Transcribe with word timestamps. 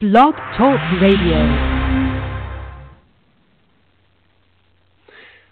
Blog 0.00 0.32
Talk 0.56 0.80
Radio. 1.02 1.36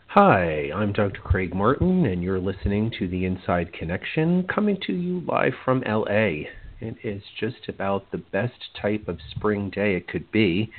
Hi, 0.07 0.71
I'm 0.75 0.95
Dr. 0.95 1.21
Craig 1.21 1.55
Martin, 1.55 2.07
and 2.07 2.23
you're 2.23 2.39
listening 2.39 2.91
to 2.99 3.07
The 3.09 3.27
Inside 3.27 3.75
Connection, 3.75 4.45
coming 4.45 4.79
to 4.87 4.95
you 4.95 5.21
live 5.29 5.53
from 5.67 5.83
LA. 5.87 6.49
It 6.81 6.97
is 7.05 7.23
just 7.39 7.69
about 7.69 8.11
the 8.11 8.17
best 8.17 8.71
type 8.81 9.07
of 9.07 9.19
spring 9.37 9.69
day 9.69 9.97
it 9.97 10.09
could 10.09 10.33
be. 10.33 10.73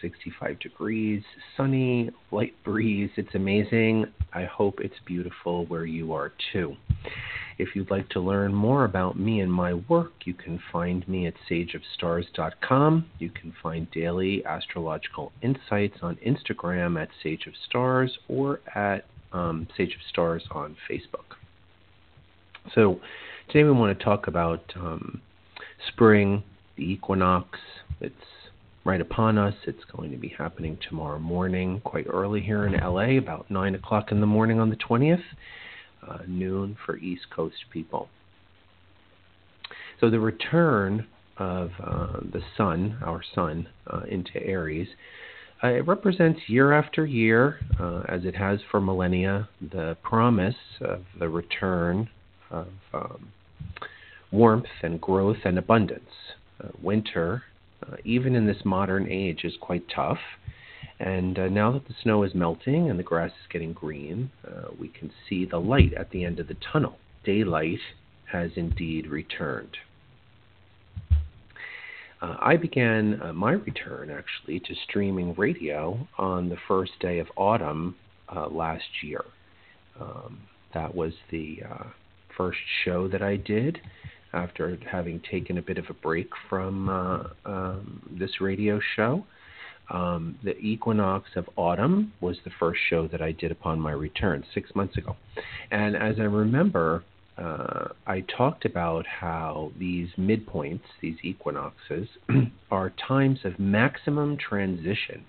65 0.00 0.60
degrees, 0.60 1.24
sunny, 1.56 2.10
light 2.30 2.54
breeze. 2.62 3.10
It's 3.16 3.34
amazing. 3.34 4.04
I 4.32 4.44
hope 4.44 4.78
it's 4.78 5.00
beautiful 5.04 5.66
where 5.66 5.84
you 5.84 6.12
are 6.12 6.32
too. 6.52 6.76
If 7.60 7.76
you'd 7.76 7.90
like 7.90 8.08
to 8.10 8.20
learn 8.20 8.54
more 8.54 8.86
about 8.86 9.18
me 9.18 9.40
and 9.40 9.52
my 9.52 9.74
work, 9.74 10.12
you 10.24 10.32
can 10.32 10.58
find 10.72 11.06
me 11.06 11.26
at 11.26 11.34
sageofstars.com. 11.50 13.04
You 13.18 13.28
can 13.28 13.52
find 13.62 13.90
daily 13.90 14.42
astrological 14.46 15.30
insights 15.42 15.98
on 16.00 16.16
Instagram 16.26 17.00
at 17.00 17.10
Sage 17.22 17.46
of 17.46 17.52
Stars 17.68 18.16
or 18.28 18.60
at 18.74 19.04
um, 19.34 19.68
Sage 19.76 19.94
of 19.94 20.00
Stars 20.08 20.42
on 20.50 20.74
Facebook. 20.90 21.36
So, 22.74 22.98
today 23.48 23.64
we 23.64 23.72
want 23.72 23.98
to 23.98 24.02
talk 24.02 24.26
about 24.26 24.64
um, 24.76 25.20
spring, 25.88 26.42
the 26.76 26.90
equinox. 26.90 27.58
It's 28.00 28.14
right 28.84 29.02
upon 29.02 29.36
us. 29.36 29.54
It's 29.66 29.84
going 29.94 30.12
to 30.12 30.16
be 30.16 30.28
happening 30.28 30.78
tomorrow 30.88 31.18
morning, 31.18 31.82
quite 31.84 32.06
early 32.10 32.40
here 32.40 32.66
in 32.66 32.72
LA, 32.72 33.18
about 33.18 33.50
9 33.50 33.74
o'clock 33.74 34.12
in 34.12 34.20
the 34.20 34.26
morning 34.26 34.60
on 34.60 34.70
the 34.70 34.76
20th 34.76 35.24
uh, 36.08 36.18
noon 36.26 36.76
for 36.84 36.96
East 36.98 37.30
Coast 37.34 37.56
people. 37.72 38.08
So 40.00 40.08
the 40.10 40.20
return 40.20 41.06
of 41.36 41.70
uh, 41.82 42.20
the 42.20 42.42
sun, 42.56 42.98
our 43.04 43.22
sun, 43.34 43.68
uh, 43.86 44.02
into 44.08 44.42
Aries, 44.42 44.88
uh, 45.62 45.68
it 45.68 45.86
represents 45.86 46.40
year 46.48 46.72
after 46.72 47.04
year, 47.04 47.58
uh, 47.78 48.02
as 48.08 48.24
it 48.24 48.34
has 48.34 48.60
for 48.70 48.80
millennia, 48.80 49.48
the 49.60 49.96
promise 50.02 50.54
of 50.80 51.04
the 51.18 51.28
return 51.28 52.08
of 52.50 52.68
um, 52.94 53.28
warmth 54.30 54.66
and 54.82 55.00
growth 55.00 55.38
and 55.44 55.58
abundance. 55.58 56.10
Uh, 56.62 56.68
winter, 56.82 57.42
even 58.04 58.34
in 58.34 58.46
this 58.46 58.64
modern 58.64 59.06
age, 59.10 59.44
is 59.44 59.54
quite 59.60 59.84
tough. 59.94 60.18
And 61.00 61.38
uh, 61.38 61.48
now 61.48 61.72
that 61.72 61.88
the 61.88 61.94
snow 62.02 62.22
is 62.24 62.34
melting 62.34 62.90
and 62.90 62.98
the 62.98 63.02
grass 63.02 63.30
is 63.30 63.50
getting 63.50 63.72
green, 63.72 64.30
uh, 64.46 64.68
we 64.78 64.88
can 64.88 65.10
see 65.28 65.46
the 65.46 65.58
light 65.58 65.94
at 65.94 66.10
the 66.10 66.24
end 66.24 66.38
of 66.38 66.46
the 66.46 66.56
tunnel. 66.72 66.98
Daylight 67.24 67.80
has 68.30 68.50
indeed 68.54 69.06
returned. 69.06 69.78
Uh, 72.20 72.36
I 72.38 72.56
began 72.56 73.18
uh, 73.22 73.32
my 73.32 73.52
return 73.52 74.10
actually 74.10 74.60
to 74.60 74.74
streaming 74.86 75.34
radio 75.36 76.06
on 76.18 76.50
the 76.50 76.58
first 76.68 76.92
day 77.00 77.18
of 77.18 77.28
autumn 77.34 77.96
uh, 78.34 78.48
last 78.48 79.02
year. 79.02 79.24
Um, 79.98 80.40
that 80.74 80.94
was 80.94 81.14
the 81.30 81.62
uh, 81.68 81.84
first 82.36 82.58
show 82.84 83.08
that 83.08 83.22
I 83.22 83.36
did 83.36 83.80
after 84.34 84.78
having 84.90 85.22
taken 85.30 85.56
a 85.56 85.62
bit 85.62 85.78
of 85.78 85.86
a 85.88 85.94
break 85.94 86.28
from 86.50 86.90
um, 87.46 88.02
this 88.18 88.42
radio 88.42 88.80
show. 88.96 89.24
Um, 89.90 90.38
the 90.44 90.56
equinox 90.58 91.30
of 91.34 91.48
autumn 91.56 92.12
was 92.20 92.38
the 92.44 92.50
first 92.58 92.80
show 92.88 93.08
that 93.08 93.20
I 93.20 93.32
did 93.32 93.50
upon 93.50 93.80
my 93.80 93.90
return 93.90 94.44
six 94.54 94.74
months 94.74 94.96
ago. 94.96 95.16
And 95.70 95.96
as 95.96 96.20
I 96.20 96.24
remember, 96.24 97.02
uh, 97.36 97.88
I 98.06 98.20
talked 98.36 98.64
about 98.64 99.04
how 99.06 99.72
these 99.78 100.08
midpoints, 100.16 100.82
these 101.00 101.16
equinoxes, 101.22 102.08
are 102.70 102.90
times 102.90 103.40
of 103.44 103.58
maximum 103.58 104.36
transition. 104.36 105.24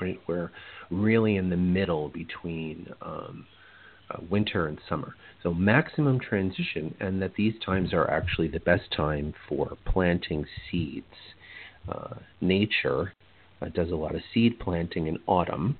Right, 0.00 0.20
we're 0.26 0.50
really 0.90 1.36
in 1.36 1.50
the 1.50 1.56
middle 1.56 2.08
between 2.08 2.88
um, 3.02 3.46
uh, 4.10 4.18
winter 4.30 4.68
and 4.68 4.78
summer. 4.88 5.16
So 5.42 5.52
maximum 5.52 6.20
transition, 6.20 6.94
and 7.00 7.20
that 7.20 7.34
these 7.34 7.54
times 7.64 7.92
are 7.92 8.08
actually 8.08 8.48
the 8.48 8.60
best 8.60 8.90
time 8.96 9.34
for 9.48 9.76
planting 9.84 10.46
seeds. 10.70 11.04
Uh, 11.88 12.14
nature 12.40 13.12
uh, 13.60 13.68
does 13.68 13.90
a 13.90 13.96
lot 13.96 14.14
of 14.14 14.22
seed 14.32 14.58
planting 14.58 15.06
in 15.06 15.18
autumn. 15.26 15.76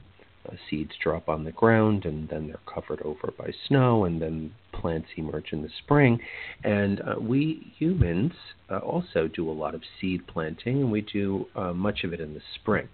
Uh, 0.49 0.55
seeds 0.71 0.93
drop 1.03 1.29
on 1.29 1.45
the 1.45 1.53
ground 1.53 2.07
and 2.07 2.29
then 2.29 2.47
they're 2.47 2.73
covered 2.73 3.03
over 3.03 3.33
by 3.37 3.51
snow, 3.67 4.05
and 4.05 4.23
then 4.23 4.53
plants 4.73 5.09
emerge 5.17 5.53
in 5.53 5.63
the 5.63 5.69
spring. 5.83 6.19
And 6.65 7.01
uh, 7.01 7.17
we 7.21 7.73
humans 7.77 8.33
uh, 8.71 8.79
also 8.79 9.29
do 9.29 9.51
a 9.51 9.53
lot 9.53 9.75
of 9.75 9.83
seed 10.01 10.27
planting, 10.27 10.83
and 10.83 10.91
we 10.91 11.03
do 11.03 11.47
uh, 11.55 11.73
much 11.73 12.05
of 12.05 12.13
it 12.13 12.21
in 12.21 12.35
the 12.35 12.41
spring. 12.55 12.89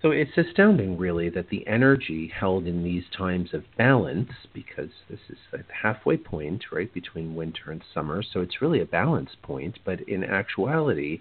So 0.00 0.10
it's 0.10 0.36
astounding, 0.36 0.98
really, 0.98 1.28
that 1.30 1.50
the 1.50 1.64
energy 1.66 2.26
held 2.34 2.66
in 2.66 2.82
these 2.82 3.04
times 3.16 3.54
of 3.54 3.62
balance, 3.78 4.32
because 4.52 4.90
this 5.08 5.20
is 5.28 5.38
the 5.52 5.64
halfway 5.82 6.16
point, 6.16 6.64
right, 6.72 6.92
between 6.92 7.36
winter 7.36 7.70
and 7.70 7.82
summer, 7.94 8.20
so 8.22 8.40
it's 8.40 8.60
really 8.60 8.80
a 8.80 8.84
balance 8.84 9.30
point, 9.42 9.78
but 9.84 10.00
in 10.08 10.24
actuality, 10.24 11.20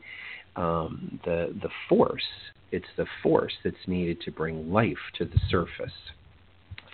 um, 0.56 1.20
the 1.26 1.56
the 1.62 1.70
force. 1.88 2.24
It's 2.72 2.88
the 2.96 3.06
force 3.22 3.54
that's 3.64 3.88
needed 3.88 4.22
to 4.22 4.32
bring 4.32 4.72
life 4.72 5.12
to 5.18 5.26
the 5.26 5.40
surface. 5.50 5.94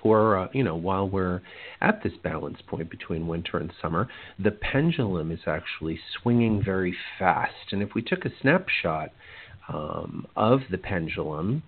For 0.01 0.37
uh, 0.37 0.47
you 0.53 0.63
know, 0.63 0.75
while 0.75 1.07
we're 1.07 1.41
at 1.81 2.03
this 2.03 2.13
balance 2.23 2.59
point 2.67 2.89
between 2.89 3.27
winter 3.27 3.57
and 3.57 3.71
summer, 3.81 4.07
the 4.37 4.51
pendulum 4.51 5.31
is 5.31 5.41
actually 5.47 5.99
swinging 6.21 6.63
very 6.63 6.95
fast. 7.19 7.71
And 7.71 7.81
if 7.81 7.93
we 7.93 8.01
took 8.01 8.25
a 8.25 8.31
snapshot 8.41 9.11
um, 9.67 10.27
of 10.35 10.61
the 10.71 10.77
pendulum, 10.77 11.63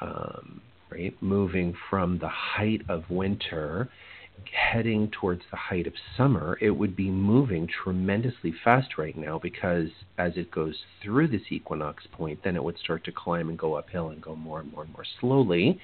um, 0.00 0.60
right, 0.90 1.14
moving 1.20 1.74
from 1.90 2.18
the 2.18 2.28
height 2.28 2.82
of 2.88 3.10
winter 3.10 3.88
heading 4.52 5.10
towards 5.10 5.42
the 5.50 5.56
height 5.56 5.86
of 5.86 5.94
summer, 6.16 6.58
it 6.60 6.70
would 6.70 6.96
be 6.96 7.10
moving 7.10 7.66
tremendously 7.66 8.54
fast 8.64 8.98
right 8.98 9.16
now 9.16 9.38
because 9.38 9.88
as 10.18 10.32
it 10.36 10.50
goes 10.50 10.74
through 11.02 11.28
this 11.28 11.42
equinox 11.50 12.04
point, 12.12 12.40
then 12.44 12.56
it 12.56 12.64
would 12.64 12.78
start 12.78 13.04
to 13.04 13.12
climb 13.12 13.48
and 13.48 13.58
go 13.58 13.74
uphill 13.74 14.08
and 14.10 14.20
go 14.20 14.34
more 14.34 14.60
and 14.60 14.72
more 14.72 14.84
and 14.84 14.92
more 14.92 15.04
slowly 15.20 15.80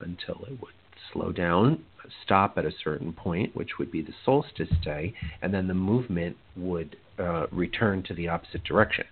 until 0.00 0.44
it 0.44 0.60
would 0.60 0.74
slow 1.12 1.32
down, 1.32 1.84
stop 2.24 2.58
at 2.58 2.64
a 2.64 2.72
certain 2.84 3.12
point, 3.12 3.54
which 3.56 3.78
would 3.78 3.90
be 3.90 4.02
the 4.02 4.14
solstice 4.24 4.68
day, 4.84 5.14
and 5.42 5.52
then 5.52 5.68
the 5.68 5.74
movement 5.74 6.36
would 6.56 6.96
uh, 7.18 7.46
return 7.50 8.02
to 8.02 8.14
the 8.14 8.28
opposite 8.28 8.64
direction. 8.64 9.04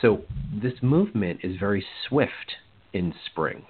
So 0.00 0.22
this 0.52 0.74
movement 0.82 1.40
is 1.42 1.56
very 1.58 1.84
swift 2.08 2.56
in 2.92 3.14
spring. 3.26 3.64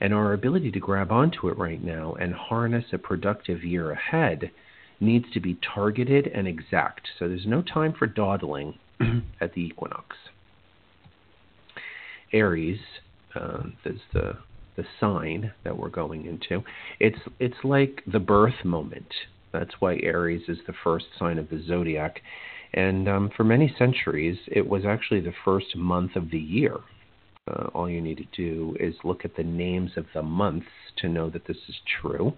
And 0.00 0.12
our 0.12 0.32
ability 0.32 0.70
to 0.72 0.80
grab 0.80 1.12
onto 1.12 1.48
it 1.48 1.58
right 1.58 1.82
now 1.82 2.14
and 2.14 2.34
harness 2.34 2.86
a 2.92 2.98
productive 2.98 3.64
year 3.64 3.92
ahead 3.92 4.50
needs 5.00 5.26
to 5.34 5.40
be 5.40 5.58
targeted 5.74 6.26
and 6.28 6.46
exact. 6.46 7.08
So 7.18 7.28
there's 7.28 7.46
no 7.46 7.62
time 7.62 7.92
for 7.98 8.06
dawdling 8.06 8.78
at 9.40 9.54
the 9.54 9.60
equinox. 9.62 10.16
Aries 12.32 12.80
uh, 13.34 13.64
is 13.84 14.00
the 14.12 14.38
the 14.74 14.84
sign 14.98 15.52
that 15.64 15.76
we're 15.76 15.90
going 15.90 16.24
into. 16.24 16.64
It's 16.98 17.18
it's 17.38 17.62
like 17.62 18.02
the 18.10 18.18
birth 18.18 18.64
moment. 18.64 19.12
That's 19.52 19.74
why 19.80 19.98
Aries 20.02 20.48
is 20.48 20.58
the 20.66 20.72
first 20.82 21.06
sign 21.18 21.38
of 21.38 21.50
the 21.50 21.62
zodiac. 21.66 22.22
And 22.72 23.06
um, 23.06 23.30
for 23.36 23.44
many 23.44 23.74
centuries, 23.78 24.38
it 24.46 24.66
was 24.66 24.86
actually 24.86 25.20
the 25.20 25.34
first 25.44 25.76
month 25.76 26.16
of 26.16 26.30
the 26.30 26.38
year. 26.38 26.78
Uh, 27.50 27.66
all 27.74 27.90
you 27.90 28.00
need 28.00 28.18
to 28.18 28.36
do 28.36 28.76
is 28.78 28.94
look 29.02 29.24
at 29.24 29.34
the 29.34 29.42
names 29.42 29.90
of 29.96 30.06
the 30.14 30.22
months 30.22 30.68
to 30.96 31.08
know 31.08 31.28
that 31.28 31.46
this 31.48 31.56
is 31.68 31.74
true. 32.00 32.34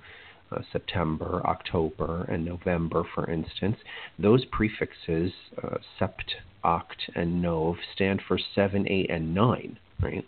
Uh, 0.51 0.63
September, 0.73 1.43
October, 1.45 2.25
and 2.25 2.43
November, 2.43 3.03
for 3.15 3.31
instance, 3.31 3.77
those 4.19 4.47
prefixes, 4.47 5.33
uh, 5.63 5.77
sept, 6.01 6.37
oct, 6.65 7.11
and 7.15 7.43
nov, 7.43 7.77
stand 7.95 8.23
for 8.27 8.39
7, 8.55 8.89
8, 8.89 9.11
and 9.11 9.35
9, 9.35 9.79
right? 10.01 10.27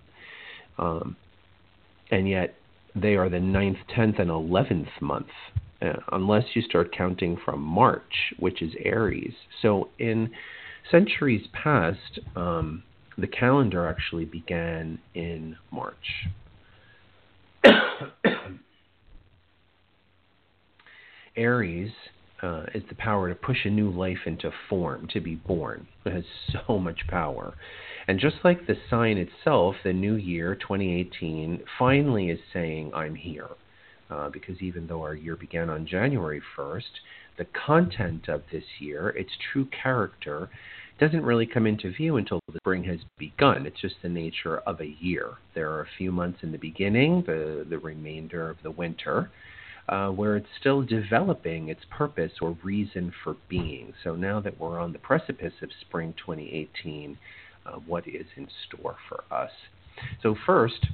Um, 0.78 1.16
and 2.10 2.28
yet 2.28 2.54
they 2.94 3.14
are 3.14 3.30
the 3.30 3.38
9th, 3.38 3.78
10th, 3.96 4.18
and 4.18 4.30
11th 4.30 5.00
month, 5.00 5.30
uh, 5.80 5.94
unless 6.12 6.54
you 6.54 6.60
start 6.60 6.94
counting 6.94 7.38
from 7.42 7.62
March, 7.62 8.34
which 8.38 8.60
is 8.60 8.74
Aries. 8.84 9.34
So 9.62 9.88
in 9.98 10.30
centuries 10.90 11.46
past, 11.54 12.20
um, 12.34 12.82
the 13.18 13.26
calendar 13.26 13.86
actually 13.86 14.24
began 14.24 14.98
in 15.14 15.56
March. 15.70 16.28
Aries 21.36 21.92
uh, 22.42 22.64
is 22.74 22.82
the 22.88 22.94
power 22.94 23.28
to 23.28 23.34
push 23.34 23.64
a 23.64 23.70
new 23.70 23.90
life 23.90 24.26
into 24.26 24.50
form, 24.68 25.08
to 25.12 25.20
be 25.20 25.34
born. 25.34 25.86
It 26.04 26.12
has 26.12 26.24
so 26.66 26.78
much 26.78 27.06
power. 27.08 27.54
And 28.08 28.20
just 28.20 28.36
like 28.44 28.66
the 28.66 28.76
sign 28.88 29.16
itself, 29.16 29.76
the 29.82 29.92
new 29.92 30.14
year, 30.14 30.54
2018, 30.54 31.62
finally 31.78 32.30
is 32.30 32.38
saying, 32.52 32.92
I'm 32.94 33.14
here. 33.14 33.48
Uh, 34.08 34.28
because 34.30 34.62
even 34.62 34.86
though 34.86 35.02
our 35.02 35.14
year 35.14 35.34
began 35.34 35.68
on 35.68 35.84
January 35.86 36.40
1st, 36.56 36.82
the 37.38 37.46
content 37.66 38.28
of 38.28 38.42
this 38.52 38.62
year, 38.78 39.08
its 39.10 39.32
true 39.52 39.66
character, 39.82 40.48
doesn't 40.98 41.22
really 41.22 41.46
come 41.46 41.66
into 41.66 41.90
view 41.92 42.16
until 42.16 42.40
the 42.50 42.58
spring 42.58 42.84
has 42.84 43.00
begun. 43.18 43.66
It's 43.66 43.80
just 43.80 43.96
the 44.02 44.08
nature 44.08 44.58
of 44.58 44.80
a 44.80 44.96
year. 44.98 45.34
There 45.54 45.70
are 45.70 45.82
a 45.82 45.88
few 45.98 46.10
months 46.10 46.38
in 46.42 46.52
the 46.52 46.58
beginning, 46.58 47.24
the, 47.26 47.66
the 47.68 47.78
remainder 47.78 48.48
of 48.48 48.56
the 48.62 48.70
winter, 48.70 49.30
uh, 49.88 50.08
where 50.08 50.36
it's 50.36 50.48
still 50.58 50.82
developing 50.82 51.68
its 51.68 51.82
purpose 51.90 52.32
or 52.40 52.56
reason 52.62 53.12
for 53.22 53.36
being. 53.48 53.92
So 54.02 54.16
now 54.16 54.40
that 54.40 54.58
we're 54.58 54.80
on 54.80 54.92
the 54.92 54.98
precipice 54.98 55.52
of 55.62 55.68
spring 55.80 56.14
2018, 56.18 57.18
uh, 57.66 57.72
what 57.86 58.06
is 58.08 58.26
in 58.36 58.48
store 58.66 58.96
for 59.08 59.24
us? 59.30 59.50
So, 60.22 60.36
first, 60.46 60.86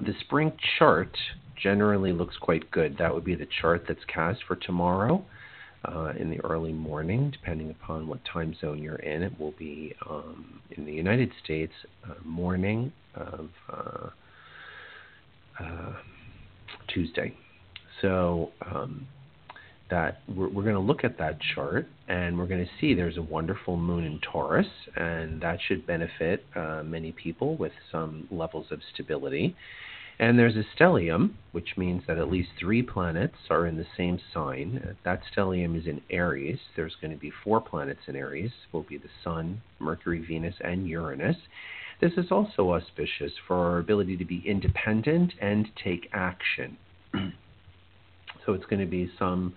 the 0.00 0.14
spring 0.20 0.52
chart 0.78 1.16
generally 1.60 2.12
looks 2.12 2.36
quite 2.36 2.70
good. 2.70 2.96
That 2.98 3.14
would 3.14 3.24
be 3.24 3.34
the 3.34 3.48
chart 3.60 3.84
that's 3.86 4.04
cast 4.06 4.40
for 4.46 4.56
tomorrow 4.56 5.24
uh, 5.84 6.12
in 6.18 6.30
the 6.30 6.40
early 6.40 6.72
morning, 6.72 7.30
depending 7.30 7.70
upon 7.70 8.08
what 8.08 8.20
time 8.24 8.54
zone 8.60 8.82
you're 8.82 8.96
in. 8.96 9.22
It 9.22 9.38
will 9.38 9.54
be 9.58 9.94
um, 10.08 10.60
in 10.70 10.84
the 10.84 10.92
United 10.92 11.30
States 11.42 11.72
uh, 12.04 12.14
morning 12.24 12.92
of 13.14 13.50
uh, 13.72 14.10
uh 15.60 15.92
Tuesday. 16.88 17.34
So 18.00 18.50
um, 18.64 19.06
that 19.90 20.20
we're, 20.28 20.48
we're 20.48 20.62
going 20.62 20.74
to 20.74 20.80
look 20.80 21.04
at 21.04 21.18
that 21.18 21.38
chart 21.54 21.86
and 22.08 22.38
we're 22.38 22.46
going 22.46 22.64
to 22.64 22.70
see 22.80 22.94
there's 22.94 23.16
a 23.16 23.22
wonderful 23.22 23.76
moon 23.76 24.04
in 24.04 24.18
Taurus, 24.20 24.66
and 24.96 25.40
that 25.42 25.58
should 25.66 25.86
benefit 25.86 26.44
uh, 26.56 26.82
many 26.84 27.12
people 27.12 27.56
with 27.56 27.72
some 27.92 28.26
levels 28.30 28.66
of 28.70 28.80
stability. 28.94 29.54
And 30.20 30.36
there's 30.36 30.56
a 30.56 30.64
stellium, 30.76 31.34
which 31.52 31.76
means 31.76 32.02
that 32.08 32.18
at 32.18 32.30
least 32.30 32.50
three 32.58 32.82
planets 32.82 33.36
are 33.50 33.66
in 33.66 33.76
the 33.76 33.86
same 33.96 34.18
sign. 34.34 34.82
Uh, 34.84 34.92
that 35.04 35.22
stellium 35.32 35.78
is 35.78 35.86
in 35.86 36.00
Aries. 36.10 36.58
There's 36.74 36.96
going 37.00 37.12
to 37.12 37.16
be 37.16 37.32
four 37.44 37.60
planets 37.60 38.00
in 38.08 38.16
Aries. 38.16 38.50
Will 38.72 38.82
be 38.82 38.98
the 38.98 39.08
Sun, 39.22 39.62
Mercury, 39.78 40.18
Venus, 40.18 40.56
and 40.60 40.88
Uranus. 40.88 41.36
This 42.00 42.12
is 42.16 42.32
also 42.32 42.72
auspicious 42.72 43.32
for 43.46 43.56
our 43.56 43.78
ability 43.78 44.16
to 44.16 44.24
be 44.24 44.42
independent 44.44 45.34
and 45.40 45.68
take 45.82 46.08
action. 46.12 46.76
so 47.14 48.54
it's 48.54 48.66
going 48.66 48.80
to 48.80 48.86
be 48.86 49.10
some 49.18 49.54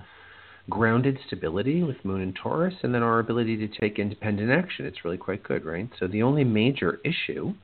grounded 0.70 1.18
stability 1.26 1.82
with 1.82 2.06
Moon 2.06 2.22
and 2.22 2.36
Taurus, 2.36 2.76
and 2.84 2.94
then 2.94 3.02
our 3.02 3.20
ability 3.20 3.58
to 3.58 3.80
take 3.80 3.98
independent 3.98 4.52
action. 4.52 4.86
It's 4.86 5.04
really 5.04 5.18
quite 5.18 5.44
good, 5.44 5.66
right? 5.66 5.90
So 6.00 6.08
the 6.08 6.22
only 6.22 6.44
major 6.44 7.00
issue 7.04 7.56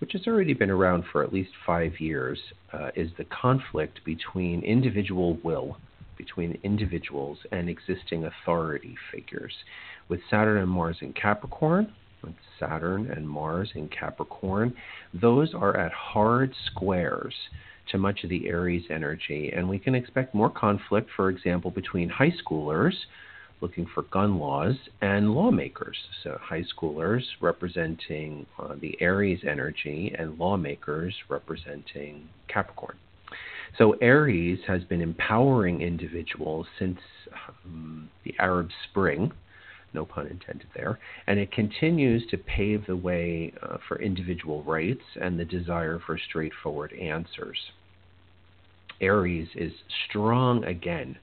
which 0.00 0.12
has 0.12 0.26
already 0.26 0.54
been 0.54 0.70
around 0.70 1.04
for 1.12 1.22
at 1.22 1.32
least 1.32 1.50
five 1.66 2.00
years, 2.00 2.38
uh, 2.72 2.90
is 2.96 3.10
the 3.16 3.24
conflict 3.24 4.00
between 4.04 4.62
individual 4.62 5.36
will, 5.44 5.76
between 6.16 6.58
individuals 6.62 7.38
and 7.52 7.68
existing 7.68 8.24
authority 8.24 8.96
figures. 9.12 9.52
With 10.08 10.20
Saturn 10.28 10.58
and 10.58 10.70
Mars 10.70 10.96
in 11.00 11.12
Capricorn, 11.12 11.92
with 12.22 12.34
Saturn 12.58 13.10
and 13.10 13.28
Mars 13.28 13.70
in 13.74 13.88
Capricorn, 13.88 14.74
those 15.14 15.54
are 15.54 15.76
at 15.76 15.92
hard 15.92 16.52
squares 16.66 17.34
to 17.90 17.98
much 17.98 18.22
of 18.24 18.30
the 18.30 18.48
Aries 18.48 18.84
energy, 18.90 19.52
and 19.54 19.68
we 19.68 19.78
can 19.78 19.94
expect 19.94 20.34
more 20.34 20.50
conflict, 20.50 21.10
for 21.16 21.28
example, 21.28 21.70
between 21.70 22.08
high 22.08 22.32
schoolers 22.44 22.94
looking 23.60 23.86
for 23.94 24.02
gun 24.04 24.38
laws, 24.38 24.74
and 25.00 25.34
lawmakers. 25.34 25.96
So, 26.22 26.38
high 26.40 26.64
schoolers 26.64 27.22
representing 27.40 28.46
uh, 28.58 28.74
the 28.80 28.96
Aries 29.00 29.40
energy, 29.46 30.14
and 30.18 30.38
lawmakers 30.38 31.14
representing 31.28 32.28
Capricorn. 32.48 32.96
So, 33.78 33.92
Aries 34.00 34.60
has 34.66 34.84
been 34.84 35.00
empowering 35.00 35.82
individuals 35.82 36.66
since 36.78 36.98
um, 37.64 38.10
the 38.24 38.34
Arab 38.38 38.68
Spring, 38.88 39.32
no 39.92 40.04
pun 40.04 40.26
intended 40.26 40.68
there, 40.74 40.98
and 41.26 41.38
it 41.38 41.52
continues 41.52 42.26
to 42.30 42.38
pave 42.38 42.86
the 42.86 42.96
way 42.96 43.52
uh, 43.62 43.76
for 43.88 44.00
individual 44.00 44.62
rights 44.62 45.04
and 45.20 45.38
the 45.38 45.44
desire 45.44 46.00
for 46.04 46.18
straightforward 46.18 46.92
answers. 46.92 47.58
Aries 49.00 49.48
is 49.54 49.72
strong 50.08 50.64
again 50.64 51.16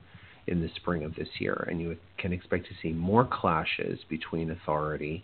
in 0.47 0.61
the 0.61 0.69
spring 0.75 1.03
of 1.03 1.15
this 1.15 1.27
year, 1.39 1.67
and 1.69 1.81
you 1.81 1.97
can 2.17 2.31
expect 2.31 2.65
to 2.67 2.73
see 2.81 2.94
more 2.94 3.25
clashes 3.25 3.99
between 4.09 4.49
authority, 4.49 5.23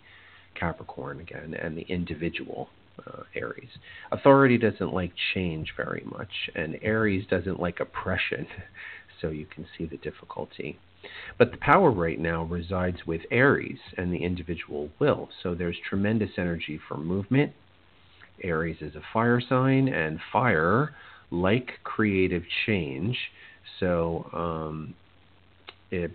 Capricorn 0.54 1.20
again, 1.20 1.54
and 1.54 1.76
the 1.76 1.86
individual, 1.88 2.68
uh, 3.06 3.22
Aries. 3.34 3.70
Authority 4.12 4.58
doesn't 4.58 4.92
like 4.92 5.12
change 5.34 5.72
very 5.76 6.04
much, 6.04 6.50
and 6.54 6.78
Aries 6.82 7.26
doesn't 7.28 7.58
like 7.58 7.80
oppression, 7.80 8.46
so 9.20 9.30
you 9.30 9.46
can 9.46 9.66
see 9.76 9.86
the 9.86 9.96
difficulty. 9.96 10.78
But 11.38 11.50
the 11.50 11.58
power 11.58 11.90
right 11.90 12.18
now 12.18 12.44
resides 12.44 13.06
with 13.06 13.22
Aries 13.30 13.78
and 13.96 14.12
the 14.12 14.22
individual 14.24 14.90
will, 14.98 15.28
so 15.42 15.54
there's 15.54 15.76
tremendous 15.88 16.30
energy 16.38 16.78
for 16.88 16.96
movement. 16.96 17.52
Aries 18.42 18.78
is 18.80 18.94
a 18.94 19.02
fire 19.12 19.40
sign, 19.40 19.88
and 19.88 20.18
fire, 20.32 20.94
like 21.30 21.72
creative 21.82 22.44
change, 22.66 23.16
so 23.80 24.28
um, 24.32 24.94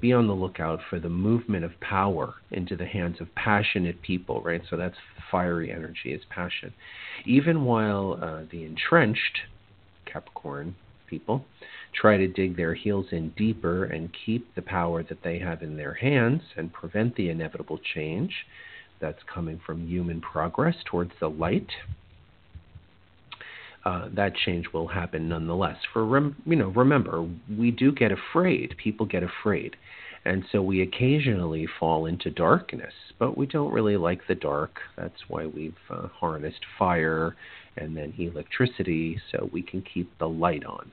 be 0.01 0.13
on 0.13 0.27
the 0.27 0.33
lookout 0.33 0.79
for 0.89 0.99
the 0.99 1.09
movement 1.09 1.65
of 1.65 1.79
power 1.79 2.35
into 2.51 2.75
the 2.75 2.85
hands 2.85 3.17
of 3.19 3.33
passionate 3.35 4.01
people, 4.01 4.41
right? 4.41 4.61
So 4.69 4.77
that's 4.77 4.97
fiery 5.31 5.71
energy, 5.71 6.13
is 6.13 6.21
passion. 6.29 6.73
Even 7.25 7.65
while 7.65 8.19
uh, 8.21 8.41
the 8.51 8.63
entrenched 8.63 9.39
Capricorn 10.05 10.75
people 11.07 11.45
try 11.93 12.17
to 12.17 12.27
dig 12.27 12.55
their 12.55 12.73
heels 12.75 13.07
in 13.11 13.29
deeper 13.31 13.85
and 13.85 14.15
keep 14.25 14.53
the 14.55 14.61
power 14.61 15.03
that 15.03 15.23
they 15.23 15.39
have 15.39 15.61
in 15.63 15.75
their 15.75 15.95
hands 15.95 16.41
and 16.55 16.71
prevent 16.71 17.15
the 17.15 17.29
inevitable 17.29 17.79
change 17.95 18.45
that's 19.01 19.23
coming 19.33 19.59
from 19.65 19.87
human 19.87 20.21
progress 20.21 20.75
towards 20.85 21.11
the 21.19 21.29
light, 21.29 21.69
uh, 23.89 24.07
that 24.13 24.35
change 24.45 24.67
will 24.73 24.87
happen 24.87 25.29
nonetheless. 25.29 25.77
For 25.91 26.05
rem- 26.05 26.35
you 26.45 26.55
know, 26.55 26.69
remember, 26.69 27.27
we 27.57 27.71
do 27.71 27.91
get 27.91 28.11
afraid. 28.11 28.75
People 28.77 29.05
get 29.05 29.23
afraid, 29.23 29.75
and 30.25 30.43
so 30.51 30.61
we 30.61 30.81
occasionally 30.81 31.67
fall 31.79 32.05
into 32.05 32.29
darkness. 32.29 32.93
But 33.17 33.37
we 33.37 33.47
don't 33.47 33.73
really 33.73 33.97
like 33.97 34.21
the 34.27 34.35
dark. 34.35 34.73
That's 34.95 35.21
why 35.27 35.47
we've 35.47 35.73
uh, 35.89 36.07
harnessed 36.07 36.63
fire 36.77 37.35
and 37.77 37.97
then 37.97 38.13
electricity, 38.17 39.19
so 39.31 39.49
we 39.51 39.61
can 39.63 39.81
keep 39.81 40.09
the 40.19 40.27
light 40.27 40.65
on. 40.65 40.91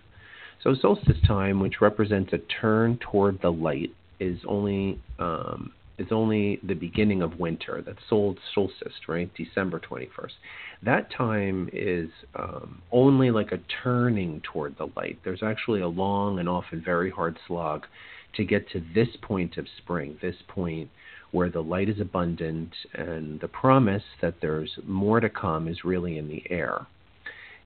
So 0.63 0.75
solstice 0.81 1.19
time, 1.27 1.61
which 1.61 1.81
represents 1.81 2.33
a 2.33 2.39
turn 2.39 2.99
toward 2.99 3.41
the 3.43 3.53
light, 3.53 3.91
is 4.21 4.39
only 4.47 4.99
um, 5.19 5.73
is 5.99 6.09
only 6.11 6.61
the 6.63 6.75
beginning 6.75 7.23
of 7.23 7.39
winter. 7.39 7.83
That's 7.85 7.99
solstice, 8.09 8.93
right? 9.09 9.31
December 9.35 9.81
21st. 9.81 10.33
That 10.83 11.11
time 11.11 11.71
is 11.73 12.11
um, 12.35 12.83
only 12.93 13.31
like 13.31 13.53
a 13.53 13.61
turning 13.83 14.43
toward 14.43 14.77
the 14.79 14.89
light. 14.97 15.19
There's 15.25 15.43
actually 15.43 15.81
a 15.81 15.89
long 15.89 16.39
and 16.39 16.49
often 16.49 16.83
very 16.85 17.11
hard 17.11 17.39
slog 17.47 17.87
to 18.35 18.45
get 18.45 18.69
to 18.71 18.83
this 18.95 19.09
point 19.23 19.57
of 19.57 19.67
spring, 19.79 20.19
this 20.21 20.37
point 20.49 20.91
where 21.31 21.51
the 21.51 21.63
light 21.63 21.89
is 21.89 22.01
abundant 22.01 22.73
and 22.95 23.41
the 23.41 23.49
promise 23.49 24.03
that 24.21 24.35
there's 24.41 24.79
more 24.87 25.21
to 25.21 25.29
come 25.29 25.69
is 25.69 25.85
really 25.85 26.19
in 26.19 26.29
the 26.29 26.43
air. 26.51 26.87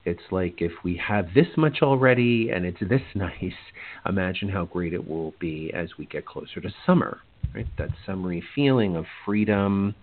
It's 0.05 0.23
like 0.31 0.63
if 0.63 0.73
we 0.83 0.97
have 0.97 1.35
this 1.35 1.49
much 1.57 1.79
already 1.83 2.51
and 2.51 2.65
it's 2.65 2.81
this 2.81 3.03
nice, 3.15 3.53
imagine 4.07 4.49
how 4.49 4.65
great 4.67 4.93
it 4.93 5.09
will 5.09 5.35
be 5.39 5.73
as 5.75 5.91
we 5.99 6.07
get 6.07 6.27
closer 6.27 6.61
to 6.61 6.71
summer 6.87 7.21
right? 7.55 7.67
That 7.79 7.91
summery 8.07 8.43
feeling 8.55 8.97
of 8.97 9.07
freedom 9.25 9.95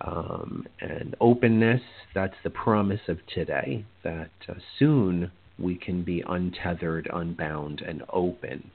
um, 0.00 0.66
and 0.80 1.14
openness. 1.20 1.80
That's 2.14 2.34
the 2.42 2.50
promise 2.50 3.00
of 3.08 3.18
today. 3.32 3.84
That 4.02 4.30
uh, 4.48 4.54
soon 4.78 5.30
we 5.58 5.76
can 5.76 6.02
be 6.02 6.22
untethered, 6.26 7.08
unbound, 7.12 7.80
and 7.80 8.02
open. 8.12 8.70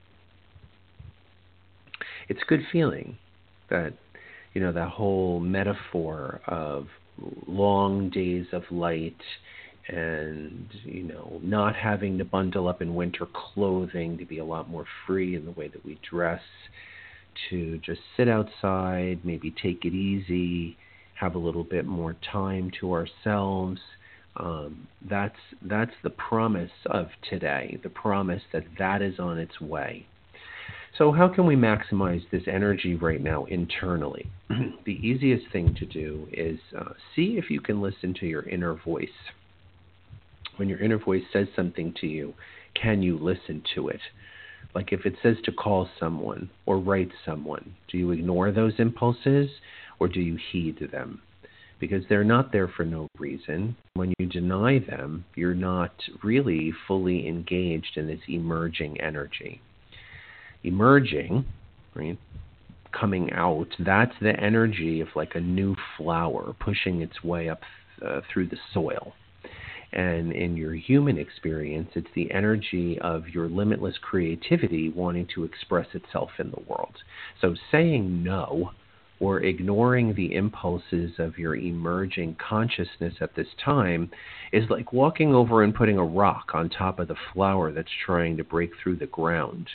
It's 2.27 2.41
a 2.41 2.46
good 2.46 2.62
feeling 2.72 3.17
that 3.69 3.93
you 4.53 4.62
know 4.62 4.72
that 4.72 4.89
whole 4.89 5.39
metaphor 5.39 6.41
of 6.48 6.88
long 7.48 8.10
days 8.10 8.46
of 8.53 8.63
light 8.72 9.17
and 9.89 10.67
you 10.84 11.03
know 11.03 11.39
not 11.43 11.75
having 11.75 12.17
to 12.17 12.25
bundle 12.25 12.67
up 12.67 12.81
in 12.81 12.96
winter 12.96 13.25
clothing 13.25 14.17
to 14.17 14.25
be 14.25 14.38
a 14.38 14.46
lot 14.46 14.69
more 14.69 14.86
free 15.05 15.36
in 15.36 15.46
the 15.46 15.51
way 15.51 15.67
that 15.67 15.84
we 15.86 16.00
dress 16.10 16.41
to 17.50 17.77
just 17.79 18.01
sit 18.17 18.27
outside, 18.27 19.19
maybe 19.24 19.53
take 19.63 19.86
it 19.86 19.93
easy, 19.93 20.77
have 21.15 21.36
a 21.36 21.39
little 21.39 21.63
bit 21.63 21.86
more 21.86 22.15
time 22.31 22.72
to 22.79 22.93
ourselves. 22.93 23.79
Um, 24.38 24.88
that's 25.10 25.39
that's 25.62 25.93
the 26.03 26.10
promise 26.10 26.72
of 26.86 27.08
today. 27.29 27.79
The 27.84 27.89
promise 27.89 28.41
that 28.53 28.63
that 28.77 29.01
is 29.01 29.19
on 29.19 29.38
its 29.38 29.60
way. 29.60 30.05
So 30.98 31.12
how 31.12 31.27
can 31.27 31.46
we 31.46 31.55
maximize 31.55 32.24
this 32.31 32.43
energy 32.48 32.96
right 32.96 33.22
now 33.22 33.46
internally? 33.46 34.29
the 34.86 34.93
easiest 34.93 35.51
thing 35.51 35.75
to 35.75 35.86
do 35.86 36.27
is 36.31 36.60
uh, 36.77 36.93
see 37.15 37.38
if 37.38 37.50
you 37.50 37.62
can 37.62 37.81
listen 37.81 38.13
to 38.19 38.25
your 38.25 38.43
inner 38.43 38.74
voice. 38.74 39.08
When 40.60 40.68
your 40.68 40.80
inner 40.80 40.98
voice 40.98 41.24
says 41.32 41.48
something 41.56 41.94
to 42.01 42.06
you, 42.06 42.34
can 42.74 43.01
you 43.01 43.18
listen 43.18 43.63
to 43.75 43.88
it? 43.88 44.01
Like 44.75 44.92
if 44.92 45.06
it 45.06 45.16
says 45.24 45.38
to 45.46 45.54
call 45.54 45.88
someone 45.98 46.50
or 46.66 46.78
write 46.78 47.12
someone, 47.25 47.75
do 47.89 47.98
you 47.98 48.12
ignore 48.12 48.51
those 48.51 48.74
impulses 48.78 49.50
or 50.00 50.10
do 50.10 50.20
you 50.20 50.38
heed 50.51 50.89
them? 50.92 51.22
Because 51.80 52.04
they're 52.10 52.25
not 52.25 52.51
there 52.51 52.68
for 52.68 52.84
no 52.84 53.08
reason. 53.18 53.78
When 53.94 54.13
you 54.20 54.25
deny 54.25 54.80
them, 54.80 55.24
you're 55.34 55.56
not 55.56 55.94
really 56.22 56.74
fully 56.89 57.25
engaged 57.25 57.96
in 57.96 58.08
this 58.08 58.20
emerging 58.28 59.00
energy. 59.00 59.62
Emerging, 60.66 61.46
right? 61.96 62.18
Coming 62.92 63.32
out, 63.32 63.70
that's 63.80 64.16
the 64.22 64.38
energy 64.38 65.00
of 65.00 65.08
like 65.16 65.36
a 65.36 65.39
new 65.39 65.78
flower 65.96 66.54
pushing 66.60 67.01
its 67.01 67.24
way 67.24 67.48
up 67.48 67.62
uh, 68.06 68.20
through 68.34 68.50
the 68.50 68.58
soil. 68.74 69.13
And 69.91 70.31
in 70.31 70.55
your 70.55 70.74
human 70.74 71.17
experience, 71.17 71.89
it's 71.96 72.13
the 72.13 72.31
energy 72.31 73.00
of 73.00 73.29
your 73.29 73.50
limitless 73.50 73.98
creativity 73.98 74.89
wanting 74.89 75.27
to 75.34 75.43
express 75.43 75.88
itself 75.93 76.29
in 76.38 76.51
the 76.51 76.62
world. 76.67 76.96
So 77.41 77.55
saying 77.72 78.24
no 78.24 78.72
or 79.19 79.41
ignoring 79.41 80.13
the 80.13 80.34
impulses 80.36 81.12
of 81.17 81.38
your 81.38 81.55
emerging 81.55 82.36
consciousness 82.36 83.15
at 83.19 83.36
this 83.36 83.48
time 83.63 84.12
is 84.51 84.69
like 84.69 84.93
walking 84.93 85.34
over 85.34 85.63
and 85.63 85.75
putting 85.75 85.98
a 85.98 86.05
rock 86.05 86.51
on 86.53 86.69
top 86.69 87.00
of 87.00 87.08
the 87.08 87.15
flower 87.34 87.72
that's 87.72 87.89
trying 88.05 88.38
to 88.38 88.43
break 88.43 88.72
through 88.81 88.96
the 88.96 89.08
ground. 89.08 89.69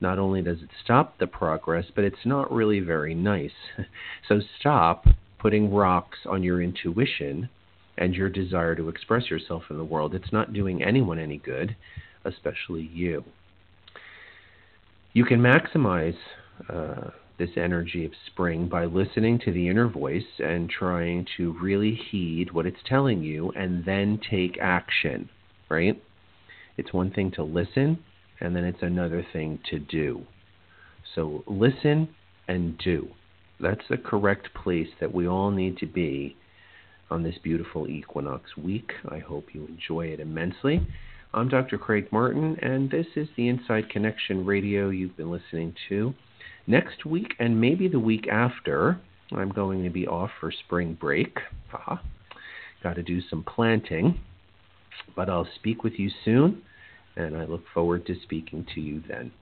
Not 0.00 0.18
only 0.18 0.42
does 0.42 0.60
it 0.60 0.70
stop 0.82 1.18
the 1.18 1.28
progress, 1.28 1.86
but 1.94 2.04
it's 2.04 2.26
not 2.26 2.52
really 2.52 2.80
very 2.80 3.14
nice. 3.14 3.52
So 4.28 4.40
stop 4.58 5.06
putting 5.38 5.72
rocks 5.72 6.18
on 6.26 6.42
your 6.42 6.62
intuition 6.62 7.48
and 8.02 8.16
your 8.16 8.28
desire 8.28 8.74
to 8.74 8.88
express 8.88 9.30
yourself 9.30 9.62
in 9.70 9.78
the 9.78 9.84
world. 9.84 10.12
It's 10.12 10.32
not 10.32 10.52
doing 10.52 10.82
anyone 10.82 11.20
any 11.20 11.38
good, 11.38 11.76
especially 12.24 12.90
you. 12.92 13.22
You 15.12 15.24
can 15.24 15.38
maximize 15.38 16.16
uh, 16.68 17.10
this 17.38 17.50
energy 17.56 18.04
of 18.04 18.10
spring 18.26 18.68
by 18.68 18.86
listening 18.86 19.38
to 19.44 19.52
the 19.52 19.68
inner 19.68 19.86
voice 19.86 20.40
and 20.40 20.68
trying 20.68 21.28
to 21.36 21.56
really 21.62 21.94
heed 21.94 22.50
what 22.50 22.66
it's 22.66 22.82
telling 22.84 23.22
you 23.22 23.52
and 23.52 23.84
then 23.84 24.18
take 24.28 24.58
action, 24.60 25.28
right? 25.68 26.02
It's 26.76 26.92
one 26.92 27.12
thing 27.12 27.30
to 27.36 27.44
listen, 27.44 28.02
and 28.40 28.56
then 28.56 28.64
it's 28.64 28.82
another 28.82 29.24
thing 29.32 29.60
to 29.70 29.78
do. 29.78 30.26
So 31.14 31.44
listen 31.46 32.08
and 32.48 32.76
do. 32.78 33.10
That's 33.60 33.86
the 33.88 33.96
correct 33.96 34.48
place 34.54 34.88
that 34.98 35.14
we 35.14 35.28
all 35.28 35.52
need 35.52 35.78
to 35.78 35.86
be 35.86 36.36
on 37.12 37.22
this 37.22 37.36
beautiful 37.42 37.88
equinox 37.88 38.56
week. 38.56 38.90
I 39.10 39.18
hope 39.18 39.48
you 39.52 39.66
enjoy 39.66 40.06
it 40.06 40.18
immensely. 40.18 40.80
I'm 41.34 41.46
Dr. 41.46 41.76
Craig 41.76 42.08
Martin, 42.10 42.56
and 42.62 42.90
this 42.90 43.04
is 43.16 43.28
the 43.36 43.48
Inside 43.48 43.90
Connection 43.90 44.46
radio 44.46 44.88
you've 44.88 45.18
been 45.18 45.30
listening 45.30 45.74
to. 45.90 46.14
Next 46.66 47.04
week, 47.04 47.34
and 47.38 47.60
maybe 47.60 47.86
the 47.86 48.00
week 48.00 48.28
after, 48.28 48.98
I'm 49.30 49.50
going 49.50 49.84
to 49.84 49.90
be 49.90 50.06
off 50.06 50.30
for 50.40 50.50
spring 50.50 50.96
break. 50.98 51.36
Haha. 51.70 51.96
Got 52.82 52.94
to 52.94 53.02
do 53.02 53.20
some 53.28 53.44
planting. 53.44 54.18
But 55.14 55.28
I'll 55.28 55.48
speak 55.56 55.84
with 55.84 55.98
you 55.98 56.10
soon, 56.24 56.62
and 57.16 57.36
I 57.36 57.44
look 57.44 57.64
forward 57.74 58.06
to 58.06 58.14
speaking 58.22 58.66
to 58.74 58.80
you 58.80 59.02
then. 59.06 59.32